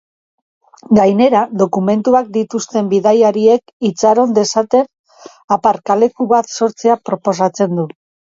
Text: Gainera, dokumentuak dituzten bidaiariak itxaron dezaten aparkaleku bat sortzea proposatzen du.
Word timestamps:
Gainera, 0.99 1.41
dokumentuak 1.61 2.31
dituzten 2.37 2.89
bidaiariak 2.93 3.91
itxaron 3.91 4.33
dezaten 4.39 4.89
aparkaleku 5.57 6.29
bat 6.33 6.51
sortzea 6.59 6.99
proposatzen 7.13 7.79
du. 7.83 7.89